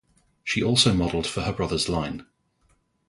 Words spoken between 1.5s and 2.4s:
brother's line.